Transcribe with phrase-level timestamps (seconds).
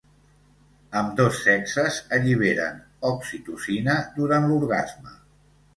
[1.01, 2.81] Ambdós sexes alliberen
[3.13, 5.17] oxitocina durant l'orgasme.